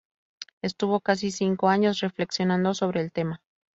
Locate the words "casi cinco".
0.99-1.69